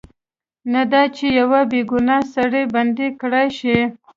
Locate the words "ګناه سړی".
1.91-2.63